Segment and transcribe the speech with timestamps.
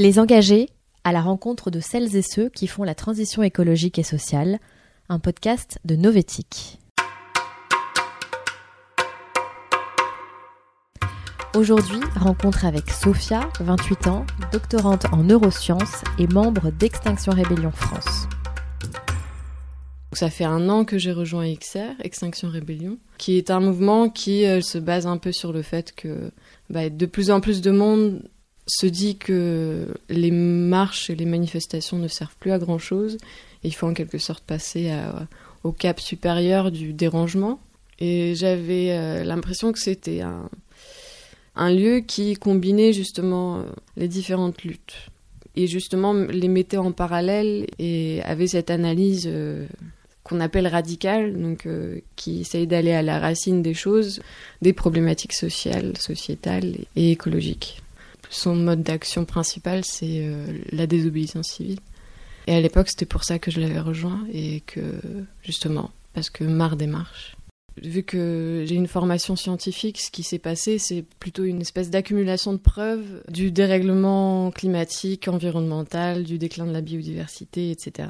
[0.00, 0.70] Les engagés
[1.04, 4.58] à la rencontre de celles et ceux qui font la transition écologique et sociale,
[5.10, 6.78] un podcast de Novétique.
[11.54, 18.26] Aujourd'hui, rencontre avec Sophia, 28 ans, doctorante en neurosciences et membre d'Extinction Rébellion France.
[20.14, 24.46] Ça fait un an que j'ai rejoint XR, Extinction Rébellion, qui est un mouvement qui
[24.62, 26.32] se base un peu sur le fait que
[26.70, 28.22] bah, de plus en plus de monde
[28.66, 33.18] se dit que les marches et les manifestations ne servent plus à grand chose.
[33.64, 34.92] il faut en quelque sorte passer
[35.64, 37.60] au cap supérieur du dérangement.
[37.98, 40.48] Et j'avais euh, l'impression que c'était un,
[41.54, 43.62] un, lieu qui combinait justement euh,
[43.96, 44.96] les différentes luttes.
[45.54, 49.66] Et justement les mettait en parallèle et avait cette analyse euh,
[50.22, 51.66] qu'on appelle radicale, donc
[52.14, 54.20] qui essaye d'aller à la racine des choses,
[54.62, 57.82] des problématiques sociales, sociétales et écologiques.
[58.28, 61.80] Son mode d'action principal, c'est euh, la désobéissance civile.
[62.46, 65.00] Et à l'époque, c'était pour ça que je l'avais rejoint et que,
[65.42, 66.88] justement, parce que marre des.
[67.82, 72.52] Vu que j'ai une formation scientifique, ce qui s'est passé, c'est plutôt une espèce d'accumulation
[72.52, 78.08] de preuves du dérèglement climatique, environnemental, du déclin de la biodiversité, etc.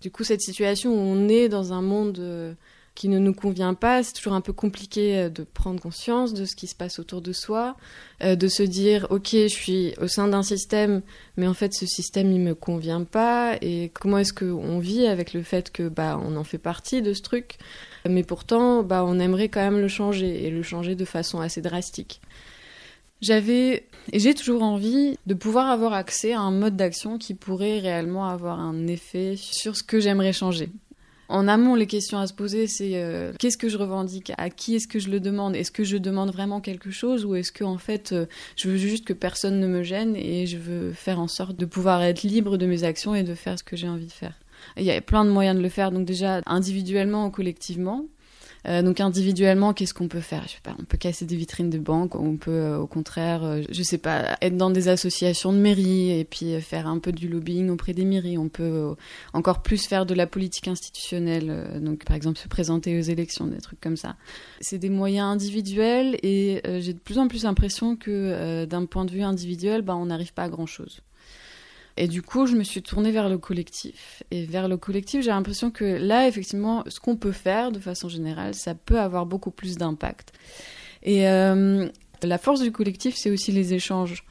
[0.00, 2.54] Du coup, cette situation où on est dans un monde euh,
[2.96, 4.02] qui ne nous convient pas.
[4.02, 7.22] C'est toujours un peu compliqué euh, de prendre conscience de ce qui se passe autour
[7.22, 7.76] de soi,
[8.24, 11.02] euh, de se dire ok, je suis au sein d'un système,
[11.36, 13.56] mais en fait ce système il me convient pas.
[13.60, 17.12] Et comment est-ce qu'on vit avec le fait que bah on en fait partie de
[17.12, 17.58] ce truc,
[18.08, 21.60] mais pourtant bah on aimerait quand même le changer et le changer de façon assez
[21.60, 22.20] drastique.
[23.20, 27.78] J'avais et j'ai toujours envie de pouvoir avoir accès à un mode d'action qui pourrait
[27.78, 30.70] réellement avoir un effet sur ce que j'aimerais changer.
[31.28, 34.32] En amont, les questions à se poser, c'est euh, qu'est-ce que je revendique?
[34.38, 35.56] À qui est-ce que je le demande?
[35.56, 38.76] Est-ce que je demande vraiment quelque chose ou est-ce que en fait, euh, je veux
[38.76, 42.22] juste que personne ne me gêne et je veux faire en sorte de pouvoir être
[42.22, 44.34] libre de mes actions et de faire ce que j'ai envie de faire?
[44.76, 48.04] Il y a plein de moyens de le faire, donc déjà individuellement ou collectivement.
[48.68, 50.42] Euh, donc individuellement, qu'est-ce qu'on peut faire?
[50.44, 53.44] Je sais pas, on peut casser des vitrines de banque, on peut euh, au contraire,
[53.44, 57.12] euh, je sais pas, être dans des associations de mairie et puis faire un peu
[57.12, 58.38] du lobbying auprès des mairies.
[58.38, 58.94] On peut
[59.32, 63.60] encore plus faire de la politique institutionnelle, donc par exemple se présenter aux élections, des
[63.60, 64.16] trucs comme ça.
[64.60, 69.10] C'est des moyens individuels et j'ai de plus en plus l'impression que d'un point de
[69.10, 71.00] vue individuel, bah, on n'arrive pas à grand chose.
[71.96, 74.22] Et du coup, je me suis tournée vers le collectif.
[74.30, 78.08] Et vers le collectif, j'ai l'impression que là, effectivement, ce qu'on peut faire de façon
[78.08, 80.32] générale, ça peut avoir beaucoup plus d'impact.
[81.02, 81.88] Et euh,
[82.22, 84.24] la force du collectif, c'est aussi les échanges.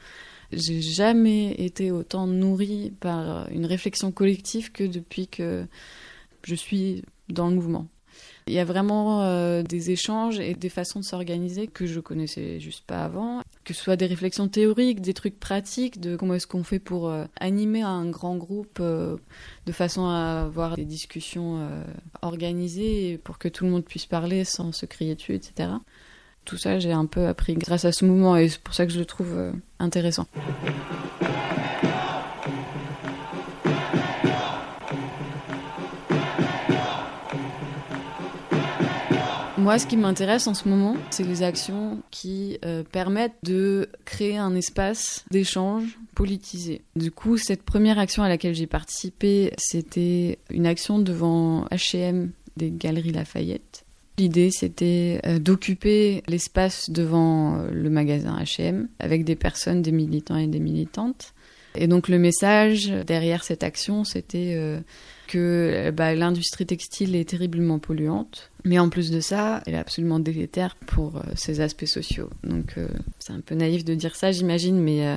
[0.52, 5.66] J'ai jamais été autant nourrie par une réflexion collective que depuis que
[6.44, 7.88] je suis dans le mouvement.
[8.48, 12.60] Il y a vraiment euh, des échanges et des façons de s'organiser que je connaissais
[12.60, 13.42] juste pas avant.
[13.64, 17.08] Que ce soit des réflexions théoriques, des trucs pratiques, de comment est-ce qu'on fait pour
[17.08, 19.16] euh, animer un grand groupe euh,
[19.66, 21.68] de façon à avoir des discussions
[22.22, 25.70] organisées pour que tout le monde puisse parler sans se crier dessus, etc.
[26.44, 28.92] Tout ça, j'ai un peu appris grâce à ce mouvement et c'est pour ça que
[28.92, 30.28] je le trouve intéressant.
[39.66, 44.36] Moi, ce qui m'intéresse en ce moment, c'est les actions qui euh, permettent de créer
[44.36, 46.82] un espace d'échange politisé.
[46.94, 52.70] Du coup, cette première action à laquelle j'ai participé, c'était une action devant H&M des
[52.70, 53.84] Galeries Lafayette.
[54.18, 60.36] L'idée, c'était euh, d'occuper l'espace devant euh, le magasin H&M avec des personnes, des militants
[60.36, 61.34] et des militantes.
[61.74, 64.80] Et donc le message derrière cette action, c'était
[65.26, 70.18] que bah, l'industrie textile est terriblement polluante, mais en plus de ça, elle est absolument
[70.18, 72.30] délétère pour euh, ses aspects sociaux.
[72.42, 72.88] Donc euh,
[73.18, 75.16] c'est un peu naïf de dire ça, j'imagine, mais euh,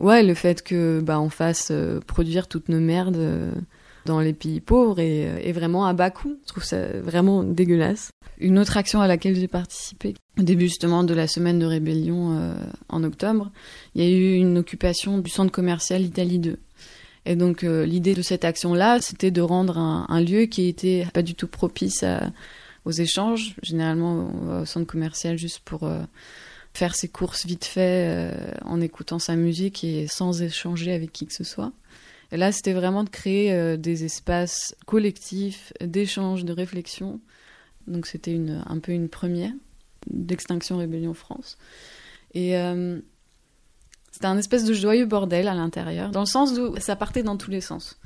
[0.00, 1.72] ouais, le fait que bah, on fasse
[2.06, 3.52] produire toutes nos merdes
[4.04, 6.38] dans les pays pauvres est, vraiment à bas coût.
[6.44, 8.10] Je trouve ça vraiment dégueulasse.
[8.38, 12.54] Une autre action à laquelle j'ai participé, au début justement de la semaine de rébellion
[12.88, 13.50] en octobre,
[13.94, 16.58] il y a eu une occupation du centre commercial Italie 2.
[17.26, 21.34] Et donc l'idée de cette action-là, c'était de rendre un, lieu qui était pas du
[21.34, 22.04] tout propice
[22.86, 23.54] aux échanges.
[23.62, 26.00] Généralement, on va au centre commercial juste pour euh,
[26.72, 31.26] faire ses courses vite fait euh, en écoutant sa musique et sans échanger avec qui
[31.26, 31.72] que ce soit.
[32.32, 37.20] Et là, c'était vraiment de créer euh, des espaces collectifs d'échange, de réflexion.
[37.86, 39.52] Donc c'était un peu une première
[40.08, 41.58] d'Extinction Rébellion France.
[42.34, 42.54] Et
[44.16, 47.36] c'était un espèce de joyeux bordel à l'intérieur, dans le sens où ça partait dans
[47.36, 47.98] tous les sens.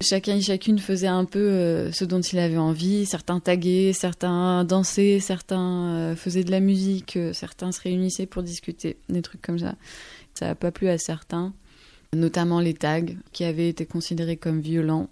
[0.00, 3.04] Chacun et chacune faisait un peu euh, ce dont il avait envie.
[3.04, 8.42] Certains taguaient, certains dansaient, certains euh, faisaient de la musique, euh, certains se réunissaient pour
[8.42, 9.74] discuter, des trucs comme ça.
[10.32, 11.52] Ça n'a pas plu à certains.
[12.14, 15.10] notamment les tags qui avaient été considérés comme violents.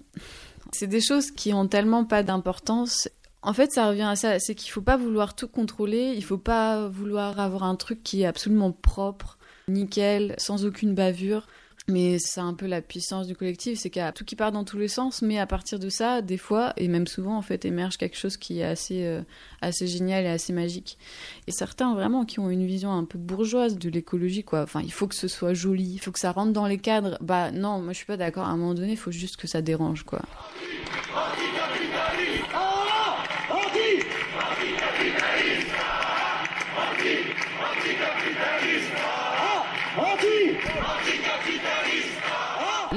[0.73, 3.07] C'est des choses qui ont tellement pas d'importance.
[3.43, 6.39] En fait, ça revient à ça, c'est qu'il faut pas vouloir tout contrôler, il faut
[6.39, 9.37] pas vouloir avoir un truc qui est absolument propre,
[9.69, 11.47] nickel, sans aucune bavure.
[11.89, 14.53] Mais c'est un peu la puissance du collectif, c'est qu'il y a tout qui part
[14.53, 17.43] dans tous les sens, mais à partir de ça, des fois, et même souvent, en
[17.43, 19.23] fait, émerge quelque chose qui est assez, euh,
[19.61, 20.99] assez génial et assez magique.
[21.47, 24.63] Et certains, vraiment, qui ont une vision un peu bourgeoise de l'écologie, quoi.
[24.63, 27.19] Enfin, il faut que ce soit joli, il faut que ça rentre dans les cadres.
[27.21, 28.45] Bah non, moi je suis pas d'accord.
[28.45, 30.23] À un moment donné, il faut juste que ça dérange, quoi.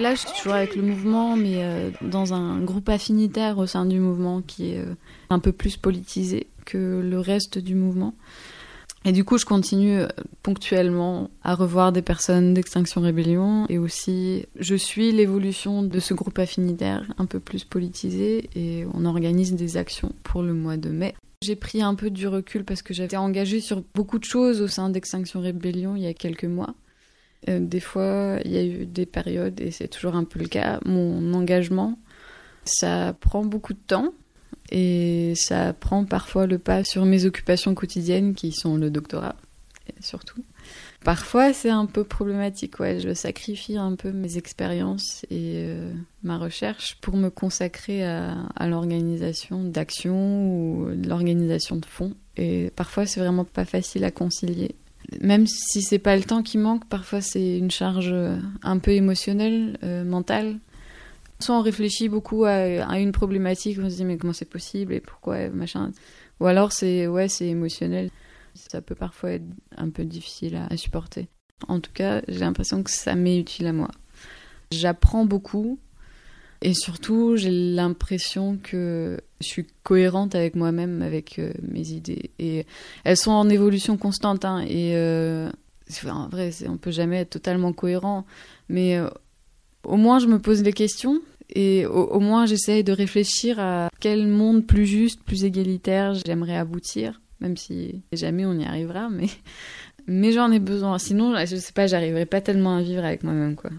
[0.03, 3.85] Là, je suis toujours avec le mouvement, mais euh, dans un groupe affinitaire au sein
[3.85, 4.95] du mouvement qui est euh,
[5.29, 8.13] un peu plus politisé que le reste du mouvement.
[9.05, 10.09] Et du coup, je continue euh,
[10.41, 16.37] ponctuellement à revoir des personnes d'Extinction Rébellion et aussi je suis l'évolution de ce groupe
[16.37, 21.15] affinitaire un peu plus politisé et on organise des actions pour le mois de mai.
[21.41, 24.67] J'ai pris un peu du recul parce que j'étais engagée sur beaucoup de choses au
[24.67, 26.75] sein d'Extinction Rébellion il y a quelques mois.
[27.49, 30.47] Euh, des fois, il y a eu des périodes, et c'est toujours un peu le
[30.47, 31.97] cas, mon engagement,
[32.65, 34.13] ça prend beaucoup de temps
[34.71, 39.35] et ça prend parfois le pas sur mes occupations quotidiennes qui sont le doctorat,
[39.99, 40.41] surtout.
[41.03, 42.75] Parfois, c'est un peu problématique.
[42.79, 45.91] Je sacrifie un peu mes expériences et euh,
[46.23, 52.15] ma recherche pour me consacrer à, à l'organisation d'actions ou l'organisation de fonds.
[52.37, 54.75] Et parfois, c'est vraiment pas facile à concilier
[55.21, 58.91] même si c'est pas le temps qui manque, parfois c'est une charge euh, un peu
[58.91, 60.59] émotionnelle, euh, mentale.
[61.39, 65.01] Soit on réfléchit beaucoup à, une problématique, on se dit mais comment c'est possible et
[65.01, 65.91] pourquoi machin.
[66.39, 68.09] Ou alors c'est ouais c'est émotionnel.
[68.55, 69.45] Ça peut parfois être
[69.77, 71.27] un peu difficile à supporter.
[71.67, 73.89] En tout cas, j'ai l'impression que ça m'est utile à moi.
[74.71, 75.79] J'apprends beaucoup
[76.65, 82.31] et surtout, j'ai l'impression que je suis cohérente avec moi-même, avec euh, mes idées.
[82.39, 82.65] Et
[83.03, 84.45] elles sont en évolution constante.
[84.45, 85.49] Hein, et euh,
[86.09, 88.25] en vrai, on peut jamais être totalement cohérent.
[88.69, 89.09] Mais euh,
[89.83, 91.21] au moins, je me pose des questions.
[91.53, 97.19] Et au, moins, j'essaye de réfléchir à quel monde plus juste, plus égalitaire j'aimerais aboutir.
[97.41, 99.09] Même si jamais on y arrivera.
[100.07, 100.97] Mais, j'en ai besoin.
[100.97, 103.71] Sinon, je sais pas, j'arriverai pas tellement à vivre avec moi-même, quoi.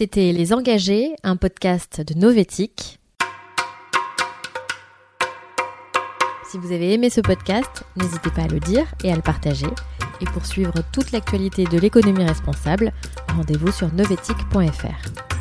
[0.00, 2.98] C'était Les Engagés, un podcast de Novétique.
[6.50, 9.66] Si vous avez aimé ce podcast, n'hésitez pas à le dire et à le partager.
[10.22, 12.94] Et pour suivre toute l'actualité de l'économie responsable,
[13.36, 15.39] rendez-vous sur novetic.fr.